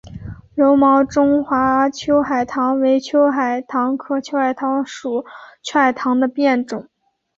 [0.55, 5.23] 柔毛中华秋海棠为秋海棠科秋海棠属
[5.61, 6.89] 秋海棠的变种。